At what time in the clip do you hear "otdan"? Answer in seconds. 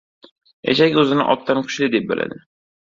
1.35-1.63